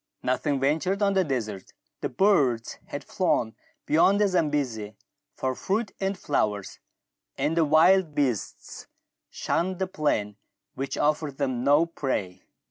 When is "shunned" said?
9.29-9.77